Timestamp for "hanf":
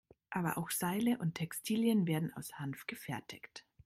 2.57-2.87